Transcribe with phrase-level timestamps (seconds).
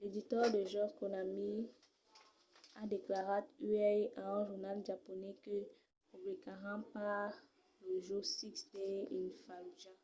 [0.00, 1.50] l’editor de jòcs konami
[2.80, 5.56] a declarat uèi a un jornal japonés que
[6.10, 7.30] publicaràn pas
[7.84, 9.98] lo jòc six days in fallujah